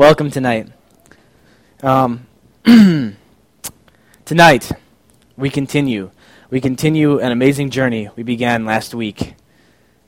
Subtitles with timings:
[0.00, 0.66] welcome tonight.
[1.82, 2.26] Um,
[4.24, 4.72] tonight,
[5.36, 6.10] we continue.
[6.48, 9.34] We continue an amazing journey we began last week.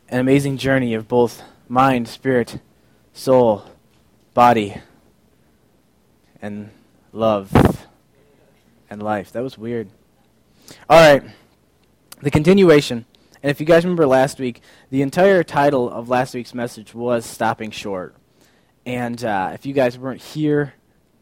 [0.08, 2.58] An amazing journey of both mind, spirit,
[3.12, 3.64] soul,
[4.32, 4.80] body,
[6.40, 6.70] and
[7.12, 7.52] love
[8.88, 9.30] and life.
[9.32, 9.90] That was weird.
[10.88, 11.22] All right.
[12.22, 13.04] The continuation.
[13.42, 17.26] And if you guys remember last week, the entire title of last week's message was
[17.26, 18.16] Stopping Short.
[18.84, 20.74] And uh, if you guys weren't here,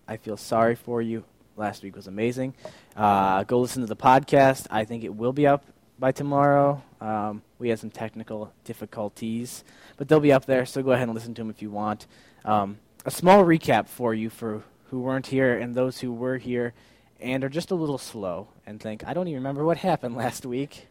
[0.09, 1.25] I feel sorry for you.
[1.57, 2.55] Last week was amazing.
[2.97, 4.67] Uh, go listen to the podcast.
[4.71, 5.65] I think it will be up
[5.99, 6.83] by tomorrow.
[7.01, 9.63] Um, we had some technical difficulties,
[9.99, 12.07] but they'll be up there, so go ahead and listen to them if you want.
[12.45, 16.73] Um, a small recap for you for who weren't here and those who were here
[17.21, 20.47] and are just a little slow and think, I don't even remember what happened last
[20.47, 20.87] week.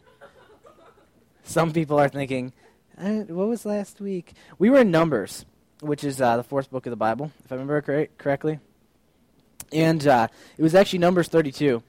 [1.44, 2.54] Some people are thinking,
[2.98, 4.34] uh, what was last week?
[4.60, 5.46] We were in Numbers,
[5.82, 8.60] which is uh, the fourth book of the Bible, if I remember cor- correctly.
[9.72, 11.82] And uh, it was actually Numbers 32.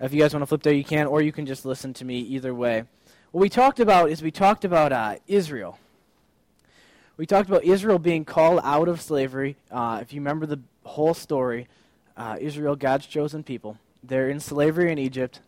[0.00, 2.04] If you guys want to flip there, you can, or you can just listen to
[2.04, 2.84] me either way.
[3.30, 5.78] What we talked about is we talked about uh, Israel.
[7.16, 9.56] We talked about Israel being called out of slavery.
[9.70, 11.68] Uh, if you remember the whole story,
[12.16, 15.40] uh, Israel, God's chosen people, they're in slavery in Egypt.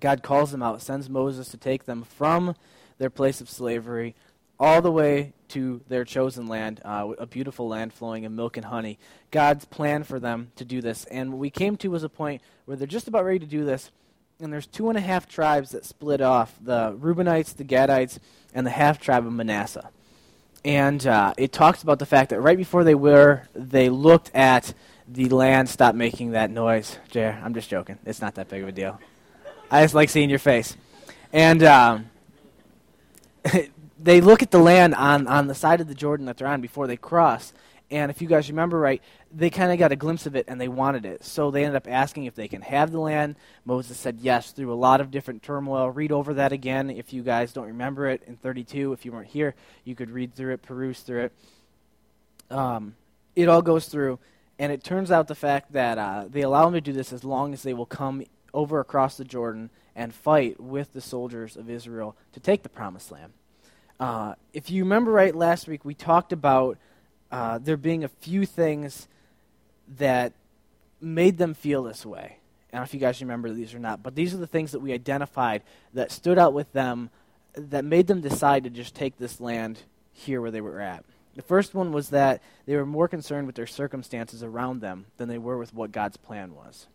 [0.00, 2.56] God calls them out, sends Moses to take them from
[2.98, 4.14] their place of slavery
[4.62, 8.66] all the way to their chosen land, uh, a beautiful land flowing in milk and
[8.66, 8.96] honey.
[9.32, 11.04] God's plan for them to do this.
[11.06, 13.64] And what we came to was a point where they're just about ready to do
[13.64, 13.90] this,
[14.38, 18.20] and there's two and a half tribes that split off the Reubenites, the Gadites,
[18.54, 19.90] and the half tribe of Manasseh.
[20.64, 24.74] And uh, it talks about the fact that right before they were, they looked at
[25.08, 27.00] the land stop making that noise.
[27.10, 27.98] Jer, I'm just joking.
[28.06, 29.00] It's not that big of a deal.
[29.72, 30.76] I just like seeing your face.
[31.32, 32.10] And um,
[34.02, 36.60] they look at the land on, on the side of the Jordan that they're on
[36.60, 37.52] before they cross.
[37.90, 40.60] And if you guys remember right, they kind of got a glimpse of it and
[40.60, 41.22] they wanted it.
[41.22, 43.36] So they ended up asking if they can have the land.
[43.66, 45.90] Moses said yes through a lot of different turmoil.
[45.90, 48.94] Read over that again if you guys don't remember it in 32.
[48.94, 49.54] If you weren't here,
[49.84, 51.32] you could read through it, peruse through it.
[52.50, 52.96] Um,
[53.36, 54.18] it all goes through.
[54.58, 57.24] And it turns out the fact that uh, they allow them to do this as
[57.24, 58.24] long as they will come
[58.54, 63.12] over across the Jordan and fight with the soldiers of Israel to take the promised
[63.12, 63.32] land.
[64.02, 66.76] Uh, if you remember right last week, we talked about
[67.30, 69.06] uh, there being a few things
[69.96, 70.32] that
[71.00, 72.38] made them feel this way.
[72.72, 74.72] I don't know if you guys remember these or not, but these are the things
[74.72, 75.62] that we identified
[75.94, 77.10] that stood out with them
[77.54, 79.78] that made them decide to just take this land
[80.12, 81.04] here where they were at.
[81.36, 85.28] The first one was that they were more concerned with their circumstances around them than
[85.28, 86.88] they were with what God's plan was.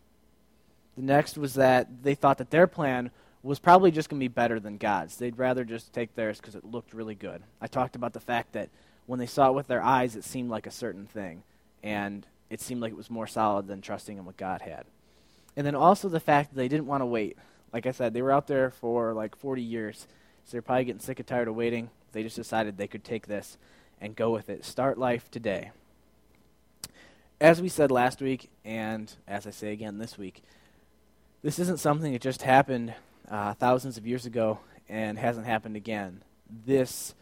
[0.98, 3.12] The next was that they thought that their plan
[3.48, 5.16] was probably just going to be better than God's.
[5.16, 7.42] They'd rather just take theirs because it looked really good.
[7.62, 8.70] I talked about the fact that
[9.06, 11.44] when they saw it with their eyes, it seemed like a certain thing.
[11.82, 14.86] And it seemed like it was more solid than trusting in what God had.
[15.56, 17.38] And then also the fact that they didn't want to wait.
[17.72, 20.08] Like I said, they were out there for like 40 years,
[20.44, 21.90] so they're probably getting sick and tired of waiting.
[22.12, 23.58] They just decided they could take this
[24.02, 24.66] and go with it.
[24.66, 25.72] Start life today.
[27.40, 30.44] As we said last week, and as I say again this week,
[31.44, 32.94] this isn't something that just happened
[33.30, 36.24] uh, thousands of years ago and hasn't happened again.
[36.66, 37.14] This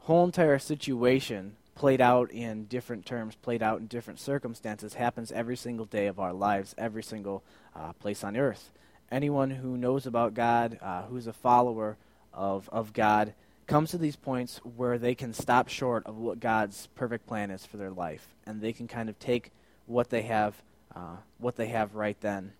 [0.00, 5.56] whole entire situation played out in different terms, played out in different circumstances, happens every
[5.56, 7.42] single day of our lives, every single
[7.74, 8.70] uh, place on earth.
[9.10, 11.96] Anyone who knows about God, uh, who's a follower
[12.34, 13.32] of, of God,
[13.66, 17.64] comes to these points where they can stop short of what God's perfect plan is
[17.64, 19.50] for their life, and they can kind of take
[19.86, 20.60] what they have,
[20.94, 22.52] uh, what they have right then.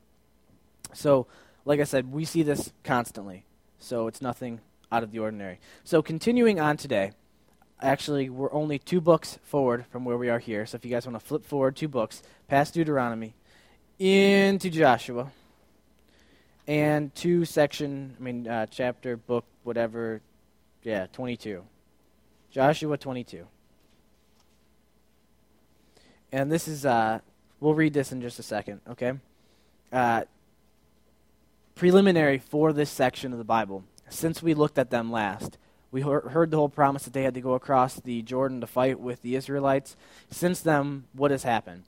[0.95, 1.27] So,
[1.65, 3.45] like I said, we see this constantly,
[3.79, 4.61] so it's nothing
[4.93, 5.61] out of the ordinary.
[5.85, 7.13] So, continuing on today,
[7.83, 10.67] actually, we're only two books forward from where we are here.
[10.67, 13.35] So if you guys want to flip forward two books, past Deuteronomy,
[13.99, 15.31] into Joshua,
[16.67, 20.21] and two section, I mean, uh, chapter, book, whatever,
[20.83, 21.65] yeah, 22.
[22.51, 23.47] Joshua 22.
[26.33, 27.21] And this is, uh,
[27.59, 29.13] we'll read this in just a second, okay?
[29.93, 30.23] Uh,
[31.81, 35.57] preliminary for this section of the Bible, since we looked at them last
[35.93, 39.01] we heard the whole promise that they had to go across the Jordan to fight
[39.01, 39.97] with the Israelites.
[40.31, 41.85] Since then, what has happened?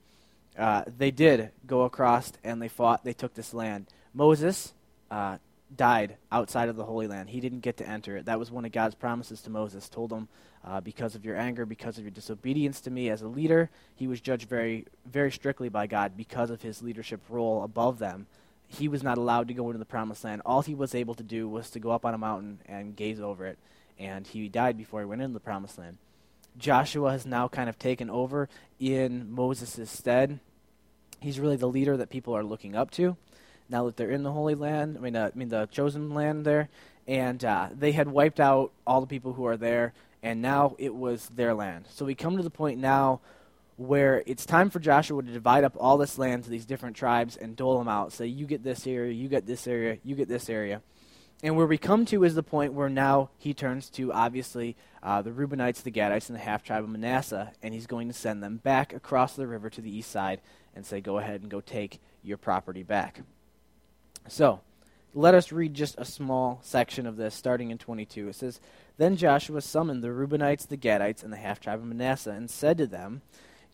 [0.57, 3.03] Uh, they did go across and they fought.
[3.03, 3.87] They took this land.
[4.13, 4.73] Moses
[5.09, 5.37] uh,
[5.75, 7.29] died outside of the Holy Land.
[7.29, 8.25] He didn't get to enter it.
[8.25, 9.87] That was one of God's promises to Moses.
[9.87, 10.27] Told him,
[10.65, 14.07] uh, because of your anger, because of your disobedience to me as a leader, he
[14.07, 18.27] was judged very, very strictly by God because of his leadership role above them.
[18.73, 20.41] He was not allowed to go into the promised land.
[20.45, 23.19] All he was able to do was to go up on a mountain and gaze
[23.19, 23.57] over it
[23.99, 25.97] and he died before he went into the promised land.
[26.57, 28.49] Joshua has now kind of taken over
[28.79, 30.39] in Moses' stead.
[31.19, 33.17] He's really the leader that people are looking up to
[33.69, 34.97] now that they're in the Holy Land.
[34.97, 36.69] I mean, uh, I mean the chosen land there,
[37.07, 40.93] and uh, they had wiped out all the people who are there, and now it
[40.93, 41.85] was their land.
[41.89, 43.21] So we come to the point now
[43.77, 47.35] where it's time for Joshua to divide up all this land to these different tribes
[47.35, 48.13] and dole them out.
[48.13, 50.81] Say, you get this area, you get this area, you get this area.
[51.41, 55.21] And where we come to is the point where now he turns to, obviously, uh,
[55.21, 58.41] the Reubenites, the Gadites, and the half tribe of Manasseh, and he's going to send
[58.41, 60.39] them back across the river to the east side
[60.73, 63.21] and say, go ahead and go take your property back.
[64.29, 64.61] So,
[65.13, 68.29] let us read just a small section of this, starting in 22.
[68.29, 68.59] It says,
[68.97, 72.77] Then Joshua summoned the Reubenites, the Gadites, and the half tribe of Manasseh, and said
[72.77, 73.21] to them,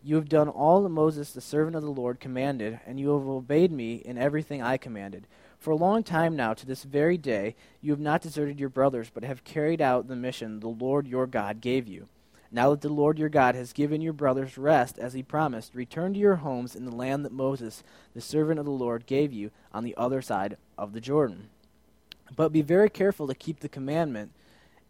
[0.02, 3.28] You have done all that Moses, the servant of the Lord, commanded, and you have
[3.28, 5.26] obeyed me in everything I commanded.
[5.58, 9.10] For a long time now, to this very day, you have not deserted your brothers,
[9.12, 12.08] but have carried out the mission the Lord your God gave you.
[12.50, 16.14] Now that the Lord your God has given your brothers rest, as he promised, return
[16.14, 19.50] to your homes in the land that Moses, the servant of the Lord, gave you
[19.72, 21.50] on the other side of the Jordan.
[22.34, 24.32] But be very careful to keep the commandment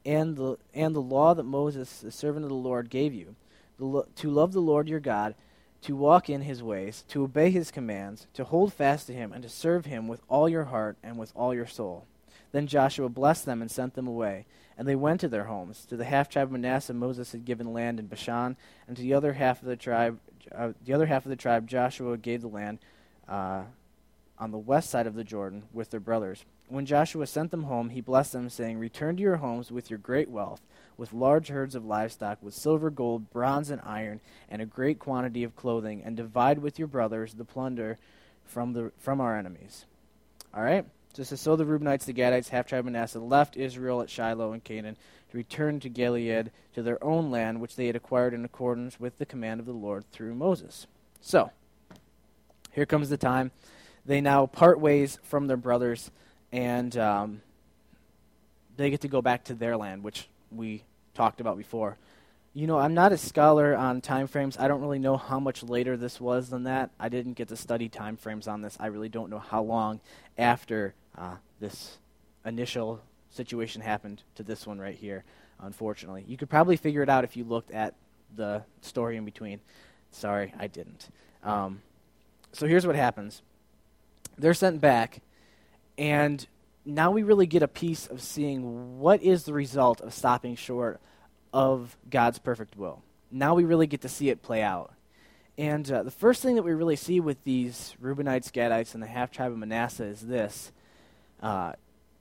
[0.07, 3.35] and the, and the law that Moses, the servant of the Lord, gave you,
[3.81, 5.35] the, to love the Lord your God
[5.83, 9.43] to walk in his ways, to obey his commands, to hold fast to him, and
[9.43, 12.05] to serve him with all your heart and with all your soul.
[12.53, 14.45] Then Joshua blessed them and sent them away.
[14.77, 15.85] And they went to their homes.
[15.87, 18.57] To the half tribe of Manasseh, Moses had given land in Bashan,
[18.87, 20.19] and to the other half of the tribe,
[20.55, 22.79] uh, the other half of the tribe, Joshua gave the land
[23.29, 23.63] uh,
[24.39, 26.45] on the west side of the Jordan with their brothers.
[26.69, 29.99] When Joshua sent them home, he blessed them, saying, "Return to your homes with your
[29.99, 30.63] great wealth,
[31.01, 34.21] with large herds of livestock, with silver, gold, bronze, and iron,
[34.51, 37.97] and a great quantity of clothing, and divide with your brothers the plunder
[38.45, 39.87] from, the, from our enemies.
[40.53, 40.85] All right?
[41.15, 44.63] Just as so the Reubenites, the Gadites, half tribe Manasseh, left Israel at Shiloh and
[44.63, 44.99] Canaan
[45.31, 49.17] to return to Gilead, to their own land, which they had acquired in accordance with
[49.17, 50.87] the command of the Lord through Moses.
[51.23, 51.51] So,
[52.73, 53.53] here comes the time.
[54.05, 56.11] They now part ways from their brothers,
[56.53, 57.41] and um,
[58.77, 60.83] they get to go back to their land, which we
[61.15, 61.97] talked about before.
[62.53, 64.59] You know, I'm not a scholar on time frames.
[64.59, 66.91] I don't really know how much later this was than that.
[66.99, 68.77] I didn't get to study time frames on this.
[68.81, 70.01] I really don't know how long
[70.37, 71.99] after uh, this
[72.45, 75.23] initial situation happened to this one right here,
[75.61, 76.25] unfortunately.
[76.27, 77.95] You could probably figure it out if you looked at
[78.35, 79.61] the story in between.
[80.11, 81.09] Sorry, I didn't.
[81.45, 81.83] Um,
[82.53, 83.43] so here's what happens
[84.39, 85.21] they're sent back,
[85.99, 86.47] and
[86.85, 91.01] now we really get a piece of seeing what is the result of stopping short
[91.53, 93.03] of God's perfect will.
[93.31, 94.93] Now we really get to see it play out.
[95.59, 99.07] And uh, the first thing that we really see with these Reubenites, Gadites, and the
[99.07, 100.73] half tribe of Manasseh is this.
[101.43, 101.73] Uh,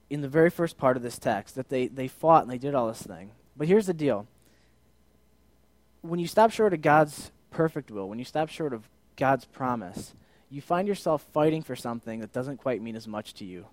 [0.10, 2.76] in the very first part of this text, that they, they fought and they did
[2.76, 3.32] all this thing.
[3.56, 4.28] But here's the deal
[6.02, 10.14] when you stop short of God's perfect will, when you stop short of God's promise,
[10.50, 13.66] you find yourself fighting for something that doesn't quite mean as much to you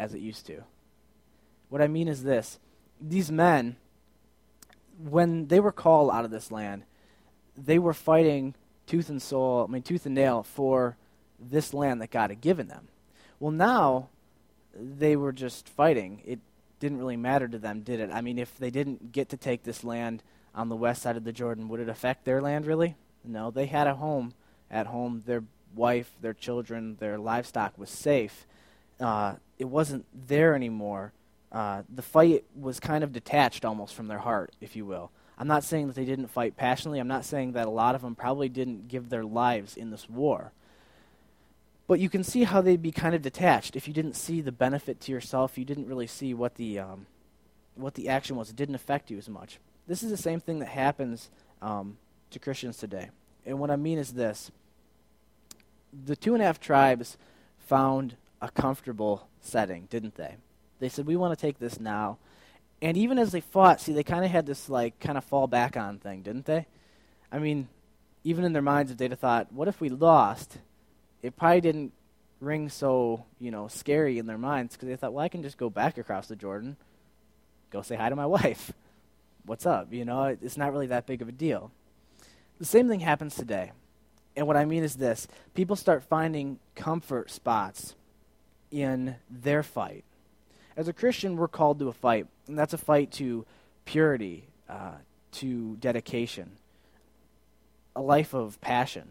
[0.00, 0.62] as it used to.
[1.68, 2.58] What I mean is this
[3.00, 3.76] these men,
[4.98, 6.82] when they were called out of this land,
[7.56, 8.54] they were fighting
[8.86, 10.96] tooth and soul, I mean, tooth and nail for
[11.38, 12.88] this land that God had given them.
[13.38, 14.08] Well, now
[14.74, 16.22] they were just fighting.
[16.26, 16.40] It
[16.80, 18.10] didn't really matter to them, did it?
[18.12, 20.22] I mean, if they didn't get to take this land
[20.54, 22.96] on the west side of the Jordan, would it affect their land really?
[23.24, 24.34] No, they had a home
[24.70, 25.22] at home.
[25.26, 28.46] Their wife, their children, their livestock was safe.
[29.00, 31.12] Uh, it wasn't there anymore.
[31.50, 35.10] Uh, the fight was kind of detached almost from their heart, if you will.
[35.36, 36.98] I'm not saying that they didn't fight passionately.
[37.00, 40.08] I'm not saying that a lot of them probably didn't give their lives in this
[40.08, 40.52] war.
[41.86, 44.52] But you can see how they'd be kind of detached if you didn't see the
[44.52, 45.58] benefit to yourself.
[45.58, 47.06] You didn't really see what the um,
[47.74, 48.50] what the action was.
[48.50, 49.58] It didn't affect you as much.
[49.88, 51.30] This is the same thing that happens
[51.60, 51.96] um,
[52.30, 53.10] to Christians today.
[53.44, 54.52] And what I mean is this:
[56.04, 57.16] the two and a half tribes
[57.58, 60.36] found a comfortable setting, didn't they?
[60.78, 62.18] They said, We want to take this now.
[62.82, 65.46] And even as they fought, see, they kind of had this, like, kind of fall
[65.46, 66.66] back on thing, didn't they?
[67.30, 67.68] I mean,
[68.24, 70.58] even in their minds, if they'd have thought, What if we lost?
[71.22, 71.92] It probably didn't
[72.40, 75.58] ring so, you know, scary in their minds because they thought, Well, I can just
[75.58, 76.76] go back across the Jordan,
[77.70, 78.72] go say hi to my wife.
[79.44, 79.92] What's up?
[79.92, 81.70] You know, it's not really that big of a deal.
[82.58, 83.72] The same thing happens today.
[84.36, 87.94] And what I mean is this people start finding comfort spots
[88.70, 90.04] in their fight.
[90.76, 93.44] As a Christian, we're called to a fight, and that's a fight to
[93.84, 94.92] purity, uh,
[95.32, 96.52] to dedication,
[97.94, 99.08] a life of passion.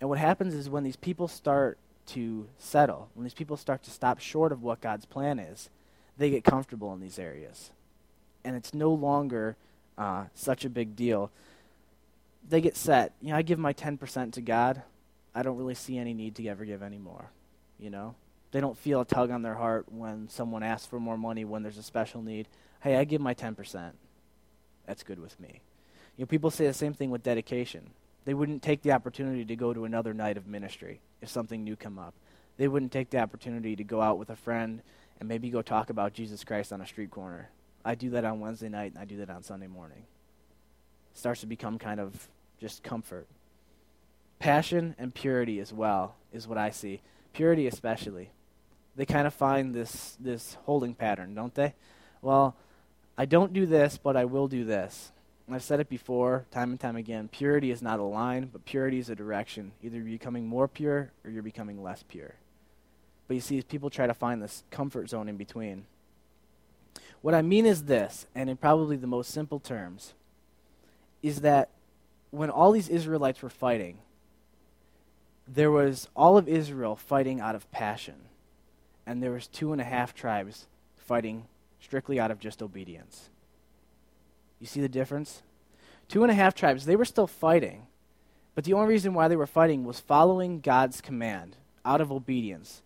[0.00, 3.90] And what happens is when these people start to settle, when these people start to
[3.90, 5.70] stop short of what God's plan is,
[6.16, 7.70] they get comfortable in these areas.
[8.44, 9.56] And it's no longer
[9.96, 11.30] uh, such a big deal.
[12.48, 13.12] They get set.
[13.20, 14.82] You know, I give my 10% to God.
[15.34, 17.30] I don't really see any need to ever give any more.
[17.78, 18.14] You know,
[18.54, 21.64] they don't feel a tug on their heart when someone asks for more money when
[21.64, 22.46] there's a special need.
[22.82, 23.90] Hey, I give my 10%.
[24.86, 25.60] That's good with me.
[26.16, 27.90] You know, people say the same thing with dedication.
[28.24, 31.74] They wouldn't take the opportunity to go to another night of ministry if something new
[31.74, 32.14] come up.
[32.56, 34.82] They wouldn't take the opportunity to go out with a friend
[35.18, 37.50] and maybe go talk about Jesus Christ on a street corner.
[37.84, 40.04] I do that on Wednesday night and I do that on Sunday morning.
[41.12, 42.28] It starts to become kind of
[42.60, 43.26] just comfort.
[44.38, 47.00] Passion and purity as well is what I see.
[47.32, 48.30] Purity especially.
[48.96, 51.74] They kind of find this this holding pattern, don't they?
[52.22, 52.56] Well,
[53.16, 55.12] I don't do this, but I will do this.
[55.50, 57.28] I've said it before, time and time again.
[57.28, 59.72] Purity is not a line, but purity is a direction.
[59.82, 62.34] Either you're becoming more pure or you're becoming less pure.
[63.28, 65.84] But you see, people try to find this comfort zone in between.
[67.20, 70.14] What I mean is this, and in probably the most simple terms,
[71.22, 71.70] is that
[72.30, 73.98] when all these Israelites were fighting,
[75.46, 78.16] there was all of Israel fighting out of passion,
[79.06, 81.46] and there was two and a half tribes fighting
[81.80, 83.28] strictly out of just obedience.
[84.60, 85.42] You see the difference?
[86.08, 87.86] Two and a half tribes, they were still fighting,
[88.54, 92.82] but the only reason why they were fighting was following God's command out of obedience.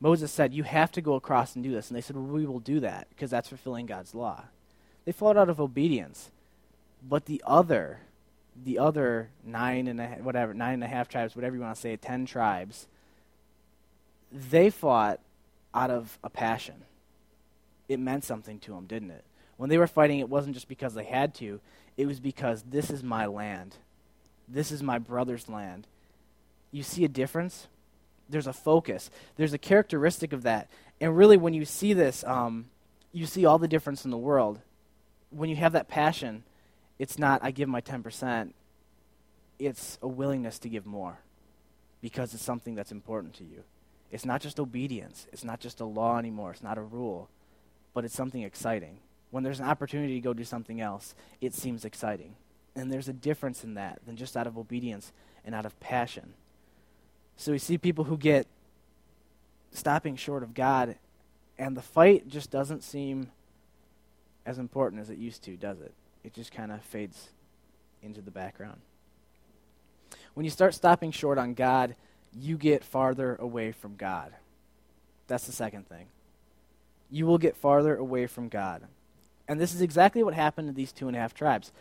[0.00, 1.88] Moses said, You have to go across and do this.
[1.88, 4.44] And they said, Well, we will do that because that's fulfilling God's law.
[5.04, 6.30] They fought out of obedience.
[7.08, 8.00] But the other,
[8.64, 11.96] the other nine and whatever, nine and a half tribes, whatever you want to say,
[11.96, 12.88] ten tribes,
[14.32, 15.20] they fought
[15.74, 16.84] out of a passion.
[17.88, 19.24] It meant something to them, didn't it?
[19.56, 21.60] When they were fighting, it wasn't just because they had to,
[21.96, 23.76] it was because this is my land.
[24.48, 25.86] This is my brother's land.
[26.70, 27.68] You see a difference?
[28.28, 29.10] There's a focus.
[29.36, 30.68] There's a characteristic of that.
[31.00, 32.66] And really, when you see this, um,
[33.12, 34.60] you see all the difference in the world.
[35.30, 36.44] When you have that passion,
[36.98, 38.52] it's not, I give my 10%,
[39.58, 41.18] it's a willingness to give more
[42.00, 43.62] because it's something that's important to you.
[44.12, 47.28] It's not just obedience, it's not just a law anymore, it's not a rule,
[47.94, 48.98] but it's something exciting
[49.32, 52.36] when there's an opportunity to go do something else, it seems exciting.
[52.76, 55.10] And there's a difference in that than just out of obedience
[55.42, 56.34] and out of passion.
[57.38, 58.46] So we see people who get
[59.72, 60.96] stopping short of God,
[61.58, 63.30] and the fight just doesn't seem
[64.44, 65.94] as important as it used to, does it?
[66.24, 67.30] It just kind of fades
[68.02, 68.80] into the background.
[70.34, 71.96] When you start stopping short on God,
[72.38, 74.32] you get farther away from God.
[75.26, 76.06] That's the second thing.
[77.10, 78.82] You will get farther away from God.
[79.48, 81.72] And this is exactly what happened to these two and a half tribes.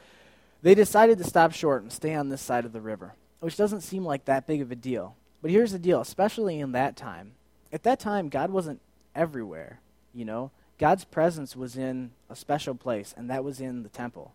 [0.61, 3.81] They decided to stop short and stay on this side of the river, which doesn't
[3.81, 5.15] seem like that big of a deal.
[5.41, 7.31] But here's the deal, especially in that time.
[7.73, 8.81] At that time, God wasn't
[9.15, 9.79] everywhere,
[10.13, 10.51] you know?
[10.77, 14.33] God's presence was in a special place, and that was in the temple.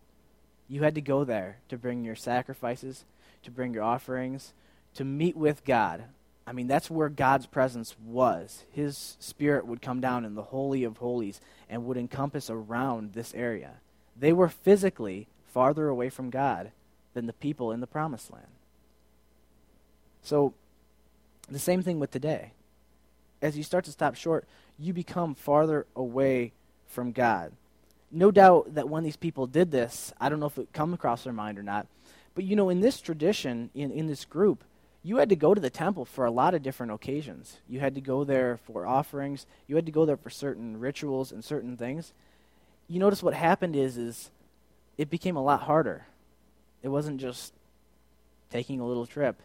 [0.67, 3.05] You had to go there to bring your sacrifices,
[3.43, 4.53] to bring your offerings,
[4.97, 6.03] to meet with God.
[6.47, 8.63] I mean, that's where God's presence was.
[8.71, 11.39] His Spirit would come down in the Holy of Holies
[11.69, 13.73] and would encompass around this area.
[14.19, 16.71] They were physically farther away from God
[17.13, 18.47] than the people in the Promised Land.
[20.23, 20.53] So,
[21.47, 22.53] the same thing with today.
[23.41, 24.47] As you start to stop short,
[24.79, 26.53] you become farther away
[26.87, 27.51] from God.
[28.11, 31.23] No doubt that when these people did this, I don't know if it come across
[31.23, 31.85] their mind or not,
[32.33, 34.63] but you know, in this tradition, in, in this group,
[35.07, 37.55] you had to go to the temple for a lot of different occasions.
[37.69, 39.45] You had to go there for offerings.
[39.65, 42.11] You had to go there for certain rituals and certain things.
[42.89, 44.31] You notice what happened is is
[44.97, 46.07] it became a lot harder.
[46.83, 47.53] It wasn't just
[48.51, 49.41] taking a little trip.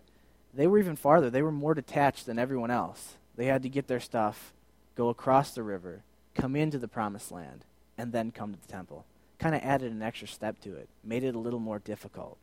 [0.52, 1.30] They were even farther.
[1.30, 3.14] They were more detached than everyone else.
[3.36, 4.52] They had to get their stuff,
[4.96, 6.02] go across the river,
[6.34, 7.64] come into the promised land,
[7.96, 9.04] and then come to the temple.
[9.38, 12.36] Kind of added an extra step to it, made it a little more difficult.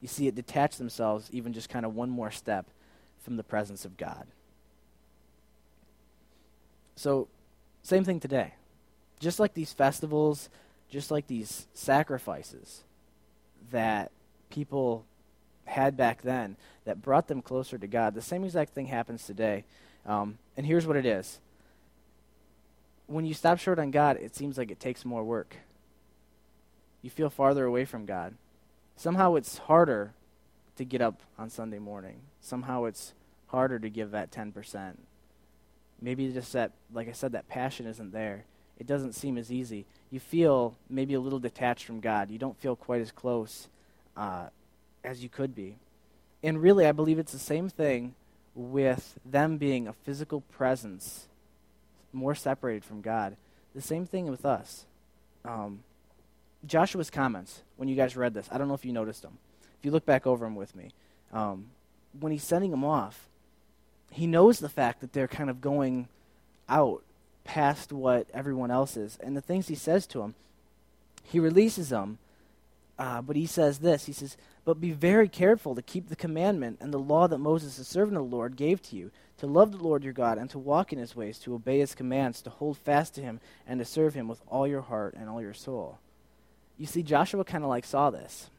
[0.00, 2.66] You see, it detached themselves even just kind of one more step
[3.22, 4.26] from the presence of God.
[6.96, 7.28] So,
[7.82, 8.54] same thing today.
[9.20, 10.48] Just like these festivals,
[10.90, 12.84] just like these sacrifices
[13.70, 14.10] that
[14.50, 15.04] people
[15.64, 19.64] had back then that brought them closer to God, the same exact thing happens today.
[20.04, 21.40] Um, and here's what it is
[23.06, 25.56] when you stop short on God, it seems like it takes more work.
[27.02, 28.34] You feel farther away from God.
[28.96, 30.12] Somehow it's harder
[30.76, 32.20] to get up on Sunday morning.
[32.40, 33.12] Somehow it's
[33.48, 34.96] harder to give that 10%.
[36.00, 38.44] Maybe just that, like I said, that passion isn't there.
[38.78, 39.86] It doesn't seem as easy.
[40.10, 42.30] You feel maybe a little detached from God.
[42.30, 43.68] You don't feel quite as close
[44.16, 44.48] uh,
[45.02, 45.76] as you could be.
[46.42, 48.14] And really, I believe it's the same thing
[48.54, 51.28] with them being a physical presence,
[52.12, 53.36] more separated from God.
[53.74, 54.86] The same thing with us.
[55.44, 55.80] Um,
[56.64, 59.38] Joshua's comments when you guys read this, I don't know if you noticed them.
[59.78, 60.90] If you look back over them with me,
[61.32, 61.66] um,
[62.18, 63.28] when he's sending them off,
[64.10, 66.08] he knows the fact that they're kind of going
[66.68, 67.02] out
[67.44, 69.18] past what everyone else is.
[69.22, 70.34] And the things he says to them,
[71.22, 72.18] he releases them,
[72.98, 76.78] uh, but he says this He says, But be very careful to keep the commandment
[76.80, 79.72] and the law that Moses, the servant of the Lord, gave to you to love
[79.72, 82.50] the Lord your God and to walk in his ways, to obey his commands, to
[82.50, 85.54] hold fast to him, and to serve him with all your heart and all your
[85.54, 85.98] soul.
[86.78, 88.50] You see, Joshua kind of like saw this.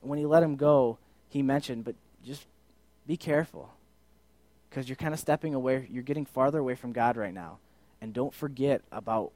[0.00, 0.98] When he let him go,
[1.28, 2.46] he mentioned, but just
[3.06, 3.70] be careful
[4.68, 7.58] because you're kind of stepping away, you're getting farther away from God right now.
[8.00, 9.32] And don't forget about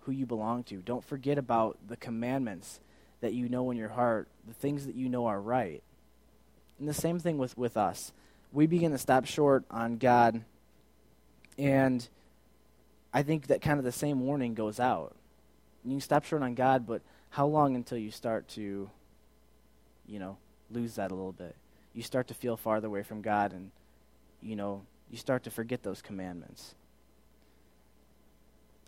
[0.00, 0.76] who you belong to.
[0.76, 2.80] Don't forget about the commandments
[3.20, 5.82] that you know in your heart, the things that you know are right.
[6.78, 8.12] And the same thing with, with us
[8.54, 10.42] we begin to stop short on God,
[11.58, 12.08] and
[13.12, 15.14] I think that kind of the same warning goes out.
[15.84, 17.02] You can stop short on God, but
[17.34, 18.88] how long until you start to,
[20.06, 20.36] you know,
[20.70, 21.56] lose that a little bit?
[21.92, 23.72] You start to feel farther away from God, and,
[24.40, 26.76] you know, you start to forget those commandments.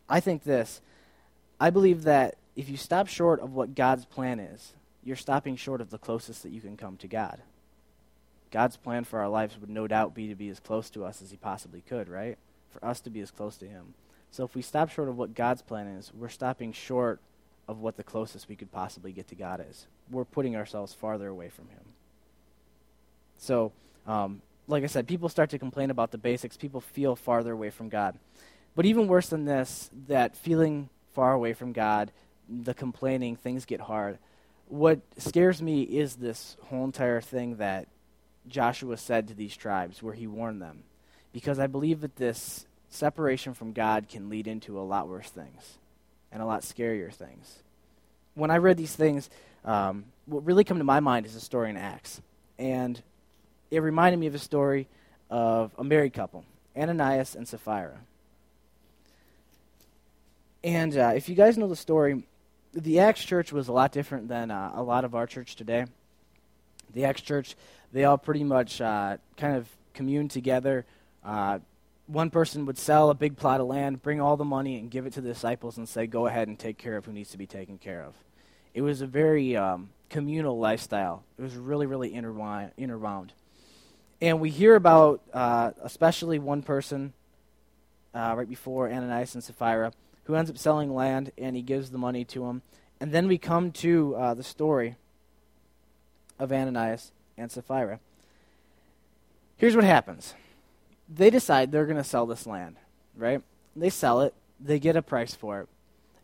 [0.09, 0.81] I think this.
[1.59, 5.81] I believe that if you stop short of what God's plan is, you're stopping short
[5.81, 7.41] of the closest that you can come to God.
[8.53, 11.21] God's plan for our lives would no doubt be to be as close to us
[11.21, 12.38] as He possibly could, right?
[12.71, 13.95] For us to be as close to Him.
[14.31, 17.19] So if we stop short of what God's plan is, we're stopping short
[17.68, 19.87] of what the closest we could possibly get to God is.
[20.11, 21.80] We're putting ourselves farther away from Him.
[23.38, 23.73] So,
[24.06, 26.56] um, like I said, people start to complain about the basics.
[26.56, 28.18] People feel farther away from God.
[28.75, 32.12] But even worse than this, that feeling far away from God,
[32.49, 34.18] the complaining, things get hard.
[34.68, 37.88] What scares me is this whole entire thing that
[38.49, 40.85] Joshua said to these tribes, where he warned them.
[41.32, 45.78] Because I believe that this separation from God can lead into a lot worse things
[46.37, 47.62] and a lot scarier things.
[48.35, 49.31] When I read these things,
[49.64, 52.21] um, what really come to my mind is a story in Acts.
[52.59, 53.02] And
[53.71, 54.87] it reminded me of a story
[55.31, 56.45] of a married couple,
[56.76, 57.97] Ananias and Sapphira.
[60.63, 62.23] And uh, if you guys know the story,
[62.75, 65.87] the Acts church was a lot different than uh, a lot of our church today.
[66.93, 67.56] The Acts church
[67.95, 70.84] they all pretty much uh, kind of commune together.
[72.06, 75.06] One person would sell a big plot of land, bring all the money, and give
[75.06, 77.38] it to the disciples and say, Go ahead and take care of who needs to
[77.38, 78.14] be taken care of.
[78.75, 81.25] It was a very um, communal lifestyle.
[81.38, 83.32] It was really, really interwound.
[84.21, 87.12] And we hear about, uh, especially one person
[88.14, 89.92] uh, right before Ananias and Sapphira,
[90.25, 92.62] who ends up selling land and he gives the money to him.
[93.00, 94.97] And then we come to uh, the story
[96.38, 98.00] of Ananias and Sapphira.
[99.58, 100.34] Here's what happens
[101.08, 102.76] they decide they're going to sell this land,
[103.16, 103.42] right?
[103.75, 105.69] They sell it, they get a price for it.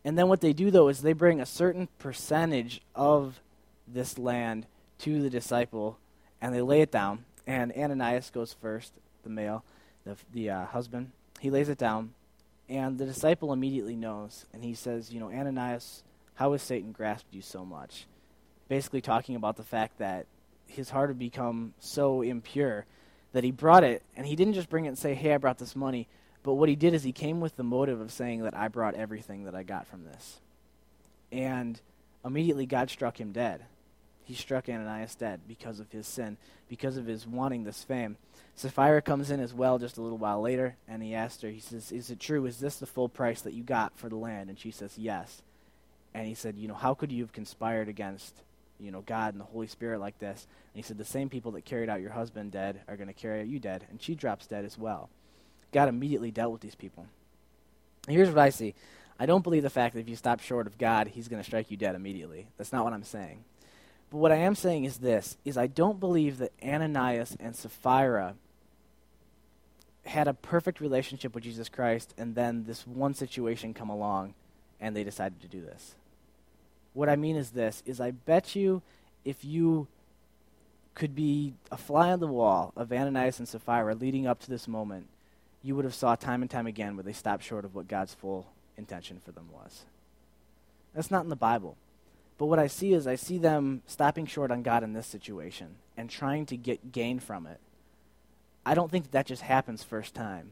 [0.05, 3.41] And then what they do, though, is they bring a certain percentage of
[3.87, 4.67] this land
[4.99, 5.99] to the disciple
[6.41, 7.25] and they lay it down.
[7.47, 8.93] And Ananias goes first,
[9.23, 9.65] the male,
[10.05, 11.13] the, the uh, husband.
[11.41, 12.15] He lays it down,
[12.69, 14.47] and the disciple immediately knows.
[14.53, 16.03] And he says, You know, Ananias,
[16.35, 18.07] how has Satan grasped you so much?
[18.69, 20.27] Basically, talking about the fact that
[20.67, 22.87] his heart had become so impure
[23.33, 25.59] that he brought it, and he didn't just bring it and say, Hey, I brought
[25.59, 26.09] this money.
[26.43, 28.95] But what he did is he came with the motive of saying that I brought
[28.95, 30.41] everything that I got from this.
[31.31, 31.81] And
[32.25, 33.65] immediately God struck him dead.
[34.25, 36.37] He struck Ananias dead because of his sin,
[36.69, 38.17] because of his wanting this fame.
[38.55, 41.61] Sapphira comes in as well just a little while later, and he asked her, he
[41.61, 42.45] says, Is it true?
[42.47, 44.51] Is this the full price that you got for the land?
[44.51, 45.43] And she says, Yes.
[46.15, 48.43] And he said, You know, how could you have conspired against
[48.83, 50.47] you know, God and the Holy Spirit like this.
[50.75, 53.15] And he said, the same people that carried out your husband dead are going to
[53.15, 53.87] carry out you dead.
[53.91, 55.09] And she drops dead as well.
[55.73, 57.07] God immediately dealt with these people.
[58.07, 58.75] And here's what I see.
[59.19, 61.47] I don't believe the fact that if you stop short of God, he's going to
[61.47, 62.49] strike you dead immediately.
[62.59, 63.45] That's not what I'm saying.
[64.11, 68.35] But what I am saying is this, is I don't believe that Ananias and Sapphira
[70.05, 74.35] had a perfect relationship with Jesus Christ and then this one situation come along
[74.81, 75.95] and they decided to do this.
[76.95, 78.83] What I mean is this is I bet you
[79.25, 79.87] if you
[80.95, 84.69] could be a fly on the wall of Ananias and Sapphira leading up to this
[84.69, 85.07] moment,
[85.63, 88.15] you would have saw time and time again where they stopped short of what God's
[88.15, 89.85] full intention for them was.
[90.95, 91.77] That's not in the Bible.
[92.37, 95.77] But what I see is I see them stopping short on God in this situation
[95.97, 97.61] and trying to get gain from it.
[98.67, 100.51] I don't think that, that just happens first time.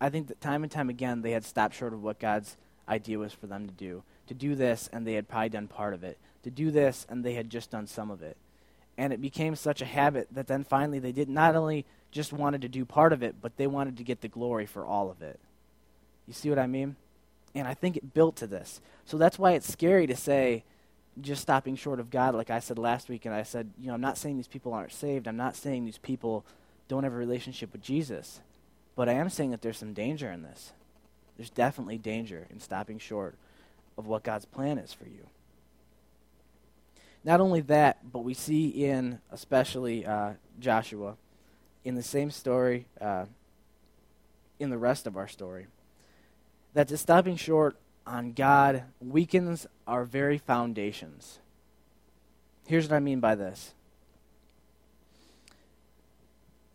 [0.00, 2.56] I think that time and time again they had stopped short of what God's
[2.88, 5.94] idea was for them to do to do this and they had probably done part
[5.94, 8.36] of it, to do this and they had just done some of it.
[8.96, 12.62] And it became such a habit that then finally they did not only just wanted
[12.62, 15.20] to do part of it, but they wanted to get the glory for all of
[15.20, 15.40] it.
[16.26, 16.96] You see what I mean?
[17.54, 18.80] And I think it built to this.
[19.04, 20.64] So that's why it's scary to say
[21.20, 23.94] just stopping short of God, like I said last week, and I said, you know,
[23.94, 25.28] I'm not saying these people aren't saved.
[25.28, 26.44] I'm not saying these people
[26.88, 28.40] don't have a relationship with Jesus.
[28.96, 30.72] But I am saying that there's some danger in this.
[31.36, 33.36] There's definitely danger in stopping short
[33.96, 35.26] of what God's plan is for you.
[37.24, 41.16] Not only that, but we see in especially uh, Joshua,
[41.84, 43.24] in the same story, uh,
[44.58, 45.66] in the rest of our story,
[46.74, 47.76] that the stopping short
[48.06, 51.38] on God weakens our very foundations.
[52.66, 53.72] Here's what I mean by this.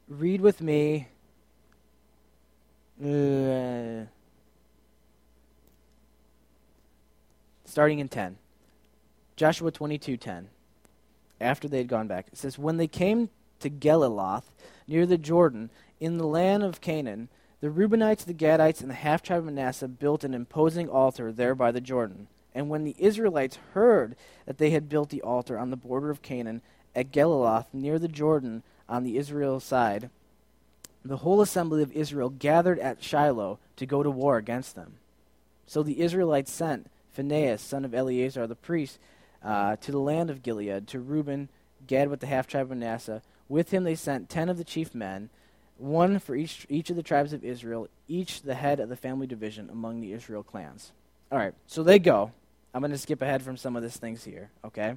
[0.07, 1.07] Read with me.
[3.03, 4.05] Uh,
[7.69, 8.37] starting in 10.
[9.35, 10.49] Joshua 22:10.
[11.39, 13.29] After they had gone back, it says, "When they came
[13.59, 14.51] to Geliloth,
[14.87, 17.29] near the Jordan, in the land of Canaan,
[17.61, 21.55] the Reubenites, the Gadites, and the half tribe of Manasseh built an imposing altar there
[21.55, 22.27] by the Jordan.
[22.55, 26.21] And when the Israelites heard that they had built the altar on the border of
[26.21, 26.61] Canaan
[26.95, 30.09] at Geliloth near the Jordan on the Israel side,
[31.05, 34.95] the whole assembly of Israel gathered at Shiloh to go to war against them.
[35.67, 38.97] So the Israelites sent Phinehas, son of Eleazar the priest,
[39.43, 41.49] uh, to the land of Gilead, to Reuben,
[41.85, 43.21] Gad with the half tribe of Manasseh.
[43.49, 45.29] With him they sent ten of the chief men
[45.77, 49.27] one for each each of the tribes of Israel, each the head of the family
[49.27, 50.93] division among the Israel clans.
[51.29, 52.31] All right, so they go.
[52.73, 54.95] I'm going to skip ahead from some of these things here, okay?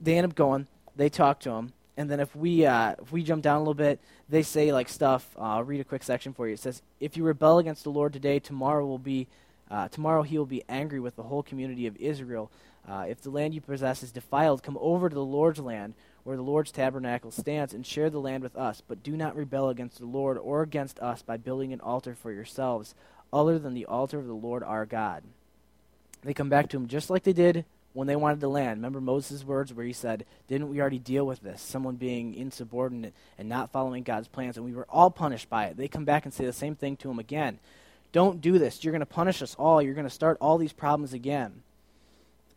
[0.00, 0.66] They end up going.
[0.96, 3.74] They talk to him, and then if we uh, if we jump down a little
[3.74, 5.34] bit, they say like stuff.
[5.38, 6.54] Uh, I'll read a quick section for you.
[6.54, 9.28] It says, "If you rebel against the Lord today, tomorrow will be
[9.74, 12.50] uh, tomorrow he will be angry with the whole community of Israel.
[12.88, 16.36] Uh, if the land you possess is defiled, come over to the Lord's land." where
[16.36, 18.82] the Lord's tabernacle stands, and share the land with us.
[18.86, 22.32] But do not rebel against the Lord or against us by building an altar for
[22.32, 22.94] yourselves,
[23.32, 25.22] other than the altar of the Lord our God.
[26.22, 28.78] They come back to him just like they did when they wanted the land.
[28.78, 31.60] Remember Moses' words where he said, Didn't we already deal with this?
[31.60, 35.76] Someone being insubordinate and not following God's plans, and we were all punished by it.
[35.76, 37.58] They come back and say the same thing to him again.
[38.14, 38.84] Don't do this.
[38.84, 39.82] You're going to punish us all.
[39.82, 41.64] You're going to start all these problems again.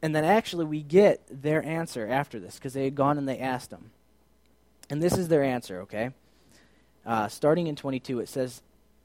[0.04, 3.40] And then actually, we get their answer after this because they had gone and they
[3.40, 3.90] asked them.
[4.88, 6.12] And this is their answer, okay?
[7.04, 8.62] Uh, starting in 22, it says,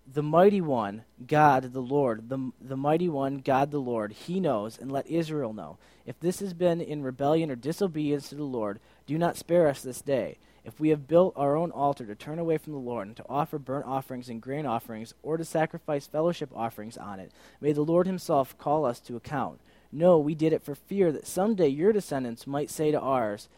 [0.06, 4.76] The mighty one, God the Lord, the, the mighty one, God the Lord, he knows,
[4.76, 5.78] and let Israel know.
[6.04, 9.82] If this has been in rebellion or disobedience to the Lord, do not spare us
[9.82, 10.38] this day.
[10.64, 13.24] If we have built our own altar to turn away from the Lord and to
[13.28, 17.82] offer burnt offerings and grain offerings, or to sacrifice fellowship offerings on it, may the
[17.82, 19.60] Lord himself call us to account.
[19.90, 23.48] No, we did it for fear that someday your descendants might say to ours,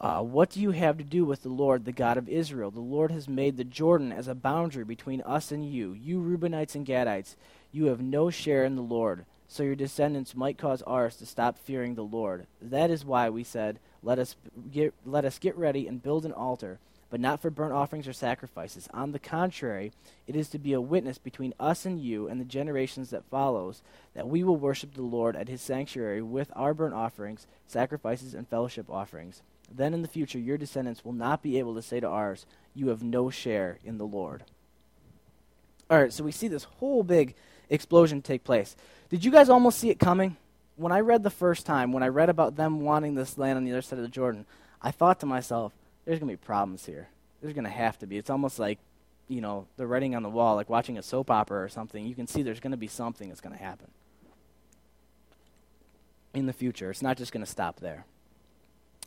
[0.00, 2.70] uh, What do you have to do with the Lord, the God of Israel?
[2.70, 5.92] The Lord has made the Jordan as a boundary between us and you.
[5.92, 7.34] You Reubenites and Gadites,
[7.72, 11.58] you have no share in the Lord, so your descendants might cause ours to stop
[11.58, 12.46] fearing the Lord.
[12.62, 14.36] That is why we said, Let us
[14.72, 16.78] get, let us get ready and build an altar
[17.10, 18.88] but not for burnt offerings or sacrifices.
[18.94, 19.92] On the contrary,
[20.28, 23.82] it is to be a witness between us and you and the generations that follows,
[24.14, 28.48] that we will worship the Lord at his sanctuary with our burnt offerings, sacrifices, and
[28.48, 29.42] fellowship offerings.
[29.72, 32.88] Then in the future, your descendants will not be able to say to ours, You
[32.88, 34.44] have no share in the Lord.
[35.90, 37.34] All right, so we see this whole big
[37.68, 38.76] explosion take place.
[39.08, 40.36] Did you guys almost see it coming?
[40.80, 43.64] When I read the first time, when I read about them wanting this land on
[43.64, 44.46] the other side of the Jordan,
[44.80, 45.74] I thought to myself,
[46.06, 47.08] there's going to be problems here.
[47.42, 48.16] There's going to have to be.
[48.16, 48.78] It's almost like,
[49.28, 52.06] you know, the writing on the wall, like watching a soap opera or something.
[52.06, 53.88] You can see there's going to be something that's going to happen
[56.32, 56.90] in the future.
[56.90, 58.06] It's not just going to stop there.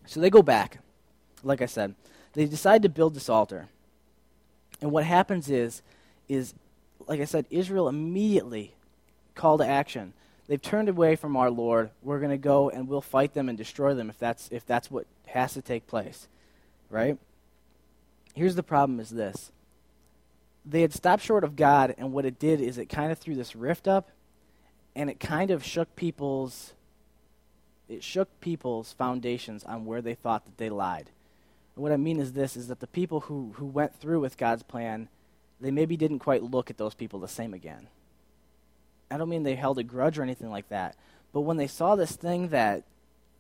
[0.06, 0.78] So they go back.
[1.44, 1.96] Like I said,
[2.34, 3.68] they decide to build this altar.
[4.80, 5.82] And what happens is,
[6.30, 6.54] is
[7.08, 8.76] like I said, Israel immediately
[9.34, 10.14] call to action.
[10.48, 11.92] They've turned away from our Lord.
[12.02, 14.92] We're going to go and we'll fight them and destroy them if that's if that's
[14.92, 16.28] what has to take place
[16.94, 17.18] right?
[18.36, 19.52] Here's the problem is this.
[20.66, 23.36] They had stopped short of God, and what it did is it kind of threw
[23.36, 24.12] this rift up,
[24.96, 26.74] and it kind of shook people's
[27.90, 31.10] it shook people's foundations on where they thought that they lied.
[31.76, 34.38] And what I mean is this is that the people who, who went through with
[34.38, 35.10] God's plan,
[35.60, 37.88] they maybe didn't quite look at those people the same again.
[39.12, 40.96] I don't mean they held a grudge or anything like that,
[41.32, 42.84] but when they saw this thing that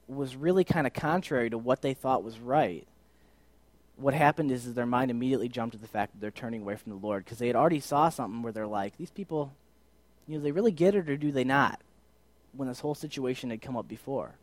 [0.08, 2.86] was really kind of contrary to what they thought was right,
[3.96, 6.76] what happened is, is their mind immediately jumped to the fact that they're turning away
[6.76, 9.54] from the Lord because they had already saw something where they're like, these people,
[10.28, 11.80] you know, they really get it or do they not?
[12.54, 14.36] When this whole situation had come up before.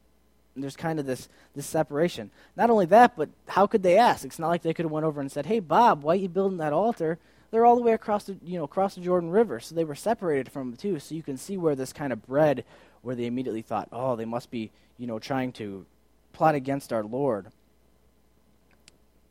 [0.54, 2.30] And there's kind of this, this separation.
[2.56, 4.24] Not only that, but how could they ask?
[4.24, 6.28] It's not like they could have went over and said, hey, Bob, why are you
[6.28, 7.18] building that altar?
[7.50, 9.94] They're all the way across the, you know, across the Jordan River, so they were
[9.94, 10.98] separated from them too.
[11.00, 12.64] So you can see where this kind of bred
[13.02, 15.86] where they immediately thought, oh, they must be, you know, trying to
[16.32, 17.48] plot against our Lord.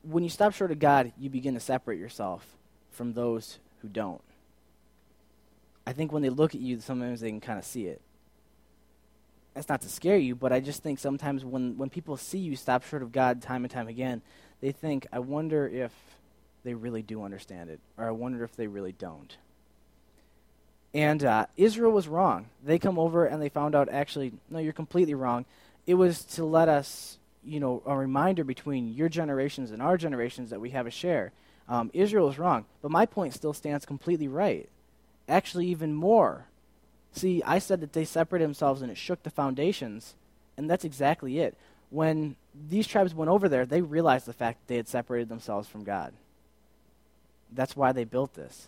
[0.03, 2.45] When you stop short of God, you begin to separate yourself
[2.91, 4.21] from those who don't.
[5.86, 8.01] I think when they look at you, sometimes they can kind of see it.
[9.53, 12.55] That's not to scare you, but I just think sometimes when, when people see you
[12.55, 14.21] stop short of God time and time again,
[14.62, 15.91] they think, I wonder if
[16.63, 19.36] they really do understand it, or I wonder if they really don't.
[20.93, 22.48] And uh, Israel was wrong.
[22.63, 25.45] They come over and they found out, actually, no, you're completely wrong.
[25.86, 30.50] It was to let us, you know, a reminder between your generations and our generations
[30.50, 31.32] that we have a share.
[31.67, 34.67] Um, Israel is wrong, but my point still stands completely right.
[35.28, 36.45] Actually, even more.
[37.13, 40.15] See, I said that they separated themselves and it shook the foundations,
[40.58, 41.56] and that's exactly it.
[41.91, 42.36] When
[42.69, 45.84] these tribes went over there, they realized the fact that they had separated themselves from
[45.84, 46.13] God.
[47.52, 48.68] That's why they built this.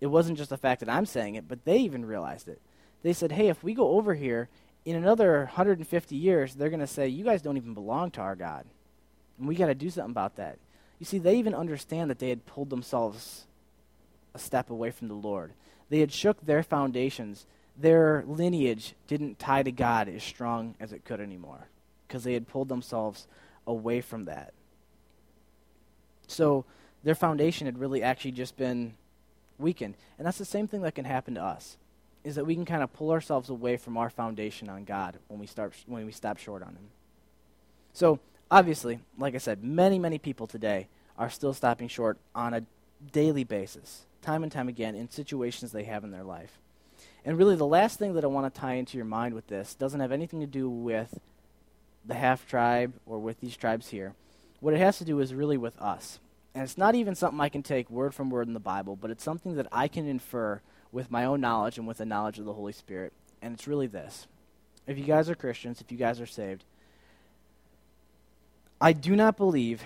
[0.00, 2.60] It wasn't just the fact that I'm saying it, but they even realized it.
[3.02, 4.48] They said, hey, if we go over here,
[4.84, 8.36] in another 150 years, they're going to say, you guys don't even belong to our
[8.36, 8.66] God.
[9.38, 10.58] And we got to do something about that.
[10.98, 13.46] You see, they even understand that they had pulled themselves
[14.34, 15.52] a step away from the Lord.
[15.88, 17.46] They had shook their foundations.
[17.76, 21.68] Their lineage didn't tie to God as strong as it could anymore
[22.06, 23.26] because they had pulled themselves
[23.66, 24.52] away from that.
[26.26, 26.64] So
[27.04, 28.94] their foundation had really actually just been
[29.58, 29.94] weakened.
[30.18, 31.76] And that's the same thing that can happen to us.
[32.24, 35.38] Is that we can kind of pull ourselves away from our foundation on God when
[35.38, 36.88] we start when we stop short on him.
[37.92, 38.18] So,
[38.50, 40.88] obviously, like I said, many many people today
[41.18, 42.64] are still stopping short on a
[43.12, 46.58] daily basis, time and time again in situations they have in their life.
[47.26, 49.74] And really the last thing that I want to tie into your mind with this
[49.74, 51.18] doesn't have anything to do with
[52.04, 54.14] the half tribe or with these tribes here.
[54.60, 56.18] What it has to do is really with us.
[56.54, 59.10] And it's not even something I can take word from word in the Bible, but
[59.10, 60.60] it's something that I can infer
[60.92, 63.12] with my own knowledge and with the knowledge of the Holy Spirit.
[63.42, 64.28] And it's really this.
[64.86, 66.64] If you guys are Christians, if you guys are saved,
[68.80, 69.82] I do not believe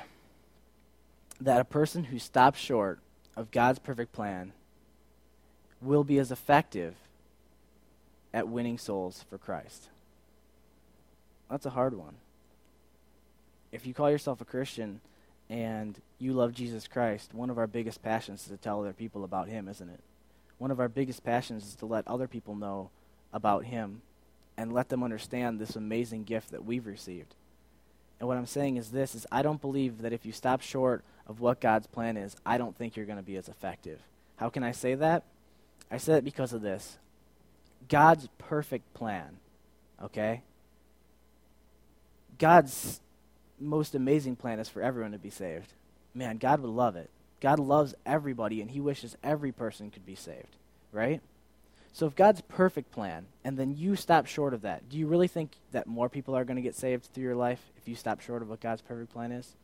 [1.40, 2.98] that a person who stops short
[3.37, 4.52] of God's perfect plan
[5.81, 6.94] will be as effective
[8.35, 9.88] at winning souls for Christ.
[11.48, 12.16] That's a hard one.
[13.70, 15.00] If you call yourself a Christian
[15.50, 19.24] and you love Jesus Christ, one of our biggest passions is to tell other people
[19.24, 20.00] about Him, isn't it?
[20.58, 22.90] One of our biggest passions is to let other people know
[23.32, 24.02] about Him
[24.56, 27.34] and let them understand this amazing gift that we've received.
[28.18, 31.04] And what I'm saying is this is I don't believe that if you stop short
[31.26, 34.00] of what God's plan is, I don't think you're going to be as effective.
[34.37, 35.22] How can I say that?
[35.90, 36.98] I say it because of this.
[37.88, 39.37] God's perfect plan,
[40.02, 40.42] okay?
[42.38, 43.00] God's
[43.60, 45.72] most amazing plan is for everyone to be saved.
[46.14, 47.10] Man, God would love it.
[47.40, 50.56] God loves everybody, and He wishes every person could be saved,
[50.92, 51.20] right?
[51.92, 55.28] So if God's perfect plan, and then you stop short of that, do you really
[55.28, 58.20] think that more people are going to get saved through your life if you stop
[58.20, 59.54] short of what God's perfect plan is?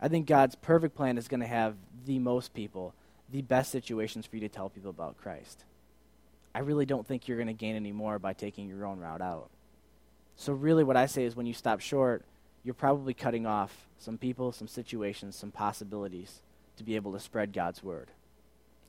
[0.00, 1.74] I think God's perfect plan is going to have
[2.06, 2.94] the most people,
[3.30, 5.64] the best situations for you to tell people about Christ.
[6.54, 9.20] I really don't think you're going to gain any more by taking your own route
[9.20, 9.48] out.
[10.36, 12.24] So, really, what I say is when you stop short,
[12.68, 16.42] you're probably cutting off some people, some situations, some possibilities
[16.76, 18.08] to be able to spread God's word.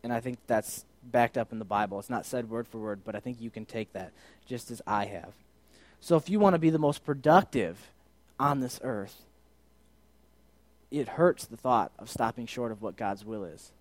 [0.04, 1.98] And I think that's backed up in the Bible.
[1.98, 4.12] It's not said word for word, but I think you can take that
[4.46, 5.32] just as I have.
[6.02, 7.78] So if you want to be the most productive
[8.38, 9.22] on this earth,
[10.92, 13.72] it hurts the thought of stopping short of what God's will is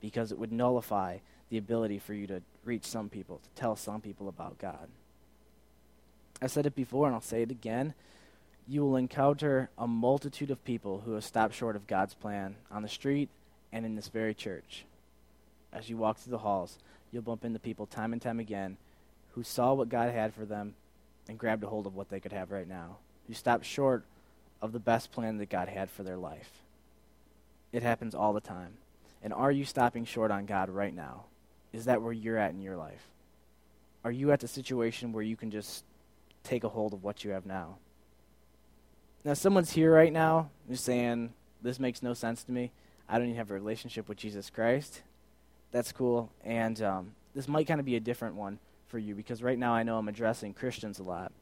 [0.00, 1.18] because it would nullify
[1.50, 4.86] the ability for you to reach some people, to tell some people about God.
[6.40, 7.94] I said it before and I'll say it again
[8.68, 12.82] you will encounter a multitude of people who have stopped short of God's plan on
[12.82, 13.30] the street
[13.72, 14.84] and in this very church.
[15.72, 16.78] As you walk through the halls,
[17.10, 18.76] you'll bump into people time and time again
[19.32, 20.74] who saw what God had for them
[21.28, 24.04] and grabbed a hold of what they could have right now, who stopped short
[24.60, 26.50] of the best plan that God had for their life.
[27.72, 28.74] It happens all the time.
[29.22, 31.24] And are you stopping short on God right now?
[31.72, 33.08] Is that where you're at in your life?
[34.04, 35.84] Are you at the situation where you can just
[36.44, 37.76] take a hold of what you have now?
[39.24, 42.70] Now, someone's here right now who's saying, This makes no sense to me.
[43.08, 45.02] I don't even have a relationship with Jesus Christ.
[45.70, 46.30] That's cool.
[46.44, 49.72] And um, this might kind of be a different one for you because right now
[49.72, 51.32] I know I'm addressing Christians a lot.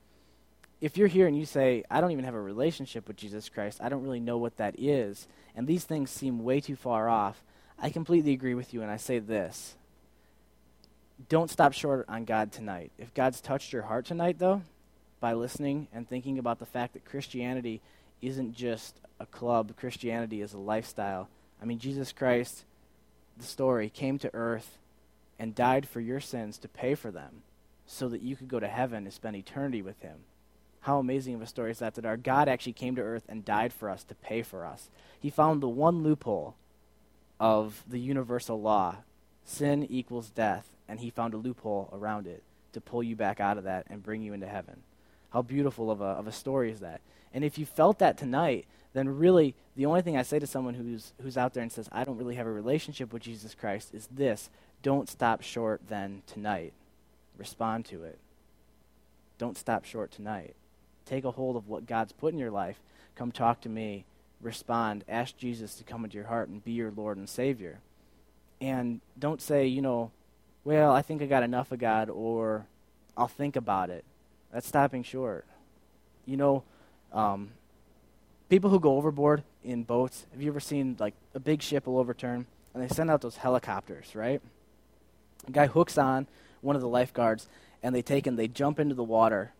[0.80, 3.80] If you're here and you say, I don't even have a relationship with Jesus Christ,
[3.80, 7.42] I don't really know what that is, and these things seem way too far off,
[7.78, 9.74] I completely agree with you, and I say this.
[11.30, 12.92] Don't stop short on God tonight.
[12.98, 14.62] If God's touched your heart tonight, though,
[15.20, 17.80] by listening and thinking about the fact that Christianity
[18.22, 21.28] isn't just a club, Christianity is a lifestyle.
[21.60, 22.64] I mean, Jesus Christ,
[23.36, 24.78] the story, came to earth
[25.38, 27.42] and died for your sins to pay for them.
[27.86, 30.18] so that you could go to heaven and spend eternity with him.
[30.80, 33.44] How amazing of a story is that that our God actually came to earth and
[33.44, 34.90] died for us to pay for us.
[35.20, 36.56] He found the one loophole
[37.38, 38.96] of the universal law
[39.44, 43.58] sin equals death, and he found a loophole around it to pull you back out
[43.58, 44.82] of that and bring you into heaven.
[45.30, 47.00] How beautiful of a, of a story is that?
[47.34, 50.74] And if you felt that tonight, then really the only thing I say to someone
[50.74, 53.90] who's, who's out there and says, I don't really have a relationship with Jesus Christ
[53.92, 54.48] is this
[54.82, 56.72] don't stop short then tonight.
[57.36, 58.18] Respond to it.
[59.38, 60.54] Don't stop short tonight.
[61.04, 62.80] Take a hold of what God's put in your life.
[63.14, 64.04] Come talk to me.
[64.40, 65.04] Respond.
[65.08, 67.80] Ask Jesus to come into your heart and be your Lord and Savior.
[68.60, 70.10] And don't say, you know,
[70.64, 72.66] well, I think I got enough of God, or
[73.16, 74.04] I'll think about it.
[74.56, 75.44] That's stopping short.
[76.24, 76.62] You know,
[77.12, 77.50] um,
[78.48, 81.98] people who go overboard in boats, have you ever seen like a big ship will
[81.98, 84.40] overturn and they send out those helicopters, right?
[85.46, 86.26] A guy hooks on
[86.62, 87.50] one of the lifeguards
[87.82, 89.52] and they take and they jump into the water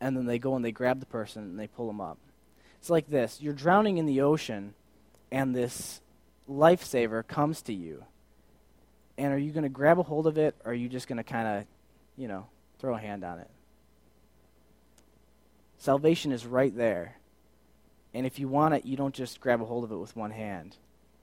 [0.00, 2.16] and then they go and they grab the person and they pull them up.
[2.80, 4.72] It's like this you're drowning in the ocean
[5.30, 6.00] and this
[6.48, 8.02] lifesaver comes to you.
[9.18, 11.18] And are you going to grab a hold of it or are you just going
[11.18, 11.64] to kind of,
[12.16, 12.46] you know,
[12.78, 13.50] throw a hand on it?
[15.78, 17.16] Salvation is right there.
[18.12, 20.32] And if you want it, you don't just grab a hold of it with one
[20.32, 20.76] hand.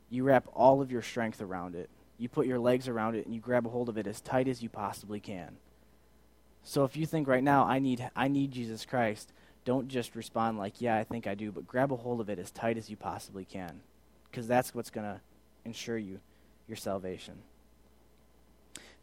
[0.10, 1.90] You wrap all of your strength around it.
[2.18, 4.48] You put your legs around it and you grab a hold of it as tight
[4.48, 5.58] as you possibly can.
[6.64, 9.32] So if you think right now, I need, I need Jesus Christ,
[9.66, 12.40] don't just respond like, yeah, I think I do, but grab a hold of it
[12.40, 13.82] as tight as you possibly can.
[14.32, 15.20] Because that's what's going to
[15.66, 16.20] ensure you
[16.68, 17.36] your salvation.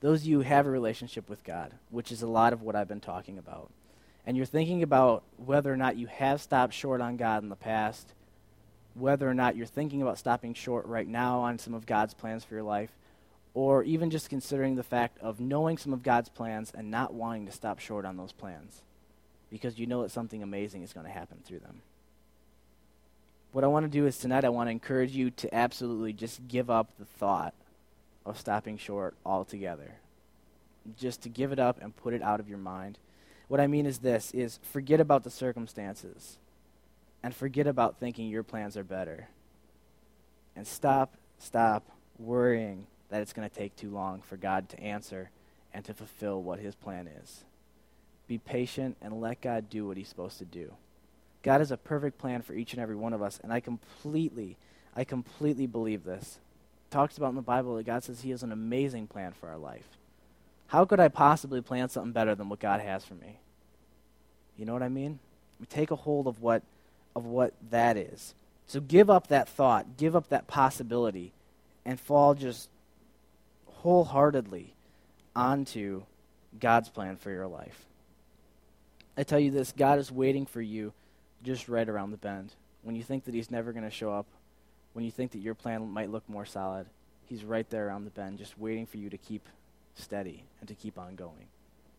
[0.00, 2.74] Those of you who have a relationship with God, which is a lot of what
[2.74, 3.70] I've been talking about,
[4.26, 7.56] and you're thinking about whether or not you have stopped short on God in the
[7.56, 8.14] past,
[8.94, 12.44] whether or not you're thinking about stopping short right now on some of God's plans
[12.44, 12.90] for your life,
[13.54, 17.46] or even just considering the fact of knowing some of God's plans and not wanting
[17.46, 18.82] to stop short on those plans
[19.50, 21.82] because you know that something amazing is going to happen through them.
[23.52, 26.48] What I want to do is tonight I want to encourage you to absolutely just
[26.48, 27.52] give up the thought
[28.24, 29.96] of stopping short altogether.
[30.98, 32.96] Just to give it up and put it out of your mind.
[33.52, 36.38] What I mean is this is forget about the circumstances
[37.22, 39.28] and forget about thinking your plans are better.
[40.56, 41.84] And stop, stop
[42.18, 45.28] worrying that it's going to take too long for God to answer
[45.74, 47.44] and to fulfill what his plan is.
[48.26, 50.72] Be patient and let God do what he's supposed to do.
[51.42, 54.56] God has a perfect plan for each and every one of us, and I completely,
[54.96, 56.38] I completely believe this.
[56.88, 59.50] It talks about in the Bible that God says he has an amazing plan for
[59.50, 59.98] our life.
[60.72, 63.38] How could I possibly plan something better than what God has for me?
[64.56, 65.18] You know what I mean?
[65.60, 66.62] We take a hold of what
[67.14, 68.34] of what that is.
[68.66, 71.34] So give up that thought, give up that possibility,
[71.84, 72.70] and fall just
[73.66, 74.72] wholeheartedly
[75.36, 76.04] onto
[76.58, 77.84] God's plan for your life.
[79.14, 80.94] I tell you this God is waiting for you
[81.42, 82.54] just right around the bend.
[82.82, 84.26] When you think that He's never going to show up,
[84.94, 86.86] when you think that your plan might look more solid,
[87.26, 89.46] He's right there around the bend, just waiting for you to keep
[89.94, 91.48] steady and to keep on going.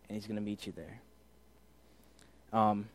[0.07, 1.01] And He's going to meet you there.
[2.51, 2.87] Um,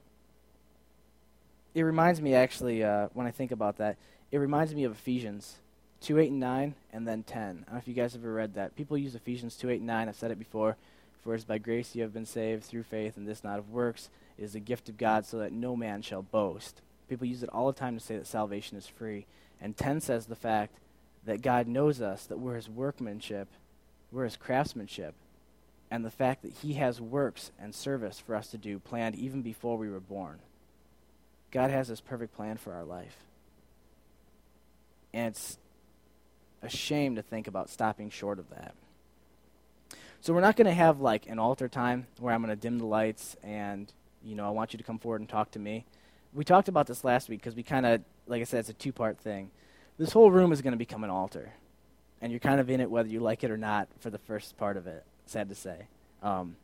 [1.74, 3.96] it reminds me, actually, uh, when I think about that,
[4.30, 5.56] it reminds me of Ephesians
[6.02, 7.40] 2, 8, and 9, and then 10.
[7.40, 8.76] I don't know if you guys have ever read that.
[8.76, 10.08] People use Ephesians 2, 8, and 9.
[10.08, 10.76] I've said it before.
[11.22, 14.08] For is by grace you have been saved through faith, and this not of works.
[14.38, 16.80] It is a gift of God, so that no man shall boast.
[17.08, 19.26] People use it all the time to say that salvation is free.
[19.60, 20.76] And 10 says the fact
[21.24, 23.48] that God knows us, that we're his workmanship,
[24.10, 25.14] we're his craftsmanship,
[25.90, 29.42] and the fact that he has works and service for us to do planned even
[29.42, 30.38] before we were born.
[31.50, 33.16] God has this perfect plan for our life.
[35.14, 35.58] And it's
[36.62, 38.74] a shame to think about stopping short of that.
[40.20, 42.78] So we're not going to have like an altar time where I'm going to dim
[42.78, 43.90] the lights and,
[44.22, 45.86] you know, I want you to come forward and talk to me.
[46.34, 48.74] We talked about this last week because we kind of, like I said, it's a
[48.74, 49.50] two part thing.
[49.96, 51.52] This whole room is going to become an altar.
[52.20, 54.56] And you're kind of in it whether you like it or not for the first
[54.56, 55.86] part of it, sad to say.
[56.22, 56.56] Um,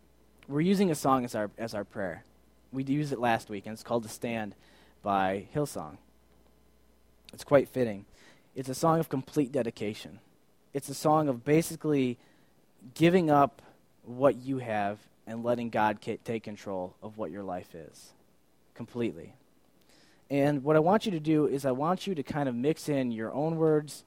[0.48, 2.24] we're using a song as our, as our prayer.
[2.72, 4.54] We used it last week, and it's called The Stand
[5.02, 5.96] by Hillsong.
[7.32, 8.04] It's quite fitting.
[8.54, 10.18] It's a song of complete dedication.
[10.72, 12.18] It's a song of basically
[12.94, 13.62] giving up
[14.04, 18.12] what you have and letting God take control of what your life is
[18.74, 19.34] completely.
[20.30, 22.88] And what I want you to do is I want you to kind of mix
[22.88, 24.04] in your own words,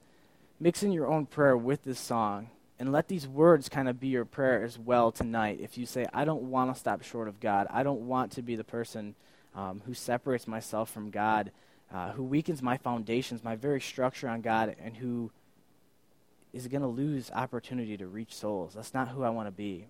[0.60, 2.50] mix in your own prayer with this song,
[2.80, 5.60] and let these words kind of be your prayer as well tonight.
[5.62, 8.42] If you say, I don't want to stop short of God, I don't want to
[8.42, 9.16] be the person
[9.56, 11.52] um, who separates myself from God,
[11.92, 15.32] uh, who weakens my foundations, my very structure on God, and who
[16.54, 18.74] is going to lose opportunity to reach souls.
[18.76, 19.88] That's not who I want to be.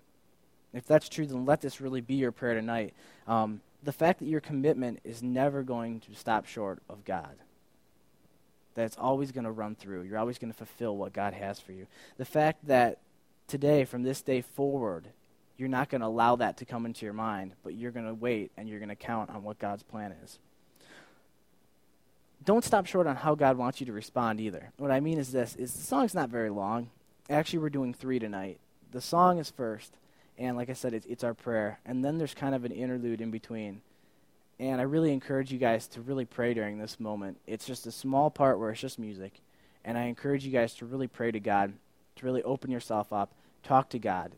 [0.72, 2.94] If that's true, then let this really be your prayer tonight.
[3.26, 7.36] Um, the fact that your commitment is never going to stop short of God.
[8.78, 10.02] That it's always going to run through.
[10.02, 11.88] You're always going to fulfill what God has for you.
[12.16, 12.98] The fact that
[13.48, 15.08] today, from this day forward,
[15.56, 18.14] you're not going to allow that to come into your mind, but you're going to
[18.14, 20.38] wait and you're going to count on what God's plan is.
[22.44, 24.70] Don't stop short on how God wants you to respond either.
[24.76, 26.88] What I mean is this is the song's not very long.
[27.28, 28.60] Actually, we're doing 3 tonight.
[28.92, 29.90] The song is first,
[30.38, 31.80] and like I said, it's, it's our prayer.
[31.84, 33.80] And then there's kind of an interlude in between.
[34.60, 37.38] And I really encourage you guys to really pray during this moment.
[37.46, 39.34] It's just a small part where it's just music.
[39.84, 41.72] And I encourage you guys to really pray to God,
[42.16, 43.30] to really open yourself up,
[43.62, 44.32] talk to God,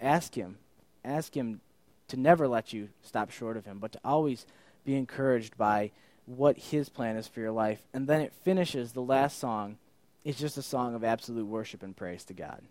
[0.00, 0.58] ask Him,
[1.04, 1.60] ask Him
[2.08, 4.44] to never let you stop short of Him, but to always
[4.84, 5.92] be encouraged by
[6.26, 7.80] what His plan is for your life.
[7.94, 9.78] And then it finishes, the last song,
[10.24, 12.62] it's just a song of absolute worship and praise to God.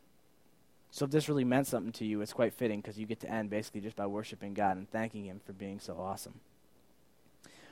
[0.91, 3.31] So if this really meant something to you, it's quite fitting because you get to
[3.31, 6.41] end basically just by worshiping God and thanking Him for being so awesome.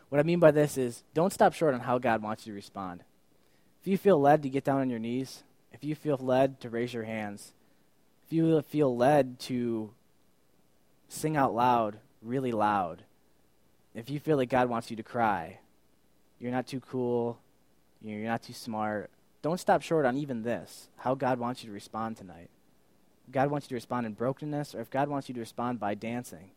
[0.09, 2.55] What I mean by this is don't stop short on how God wants you to
[2.55, 3.03] respond.
[3.81, 6.69] If you feel led to get down on your knees, if you feel led to
[6.69, 7.53] raise your hands,
[8.25, 9.91] if you feel led to
[11.09, 13.03] sing out loud, really loud,
[13.93, 15.59] if you feel like God wants you to cry,
[16.39, 17.39] you're not too cool,
[18.01, 19.09] you're not too smart,
[19.41, 22.49] don't stop short on even this, how God wants you to respond tonight.
[23.31, 25.95] God wants you to respond in brokenness, or if God wants you to respond by
[25.95, 26.51] dancing,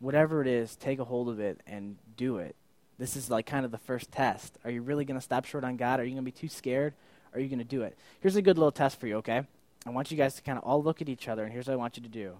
[0.00, 2.54] whatever it is, take a hold of it and do it.
[2.98, 4.58] This is like kind of the first test.
[4.64, 6.00] Are you really going to stop short on God?
[6.00, 6.94] Are you going to be too scared?
[7.32, 7.96] Are you going to do it?
[8.20, 9.42] Here's a good little test for you, okay?
[9.86, 11.74] I want you guys to kind of all look at each other, and here's what
[11.74, 12.38] I want you to do,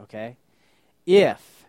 [0.00, 0.36] okay?
[1.06, 1.66] If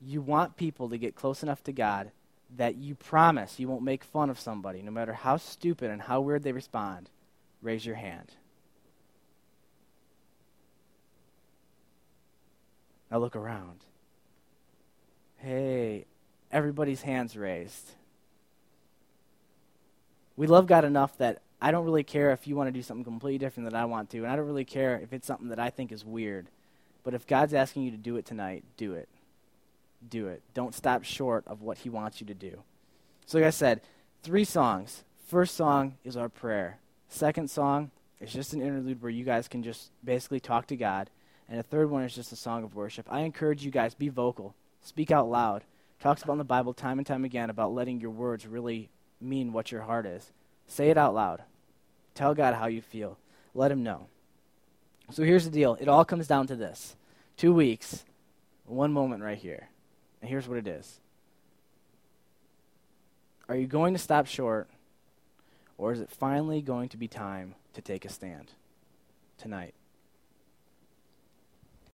[0.00, 2.12] you want people to get close enough to God
[2.56, 6.20] that you promise you won't make fun of somebody, no matter how stupid and how
[6.20, 7.10] weird they respond,
[7.60, 8.32] raise your hand.
[13.10, 13.80] Now look around.
[15.38, 16.06] Hey,
[16.56, 17.90] everybody's hands raised.
[20.38, 23.04] We love God enough that I don't really care if you want to do something
[23.04, 25.58] completely different than I want to, and I don't really care if it's something that
[25.58, 26.46] I think is weird.
[27.04, 29.10] But if God's asking you to do it tonight, do it.
[30.08, 30.40] Do it.
[30.54, 32.62] Don't stop short of what He wants you to do.
[33.26, 33.82] So, like I said,
[34.22, 35.04] three songs.
[35.28, 36.78] First song is our prayer.
[37.10, 41.10] Second song is just an interlude where you guys can just basically talk to God.
[41.50, 43.06] And the third one is just a song of worship.
[43.10, 45.64] I encourage you guys, be vocal, speak out loud.
[46.00, 48.90] Talks about in the Bible time and time again about letting your words really
[49.20, 50.30] mean what your heart is.
[50.66, 51.42] Say it out loud.
[52.14, 53.18] Tell God how you feel.
[53.54, 54.08] Let Him know.
[55.10, 56.96] So here's the deal it all comes down to this
[57.36, 58.04] two weeks,
[58.66, 59.68] one moment right here.
[60.20, 61.00] And here's what it is
[63.48, 64.68] Are you going to stop short,
[65.78, 68.52] or is it finally going to be time to take a stand
[69.38, 69.74] tonight?